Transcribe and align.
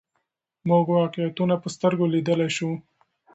موږ 0.69 0.85
واقعیتونه 0.99 1.55
په 1.59 1.67
سترګو 1.75 2.05
لیدلای 2.13 2.49
سو. 2.57 2.69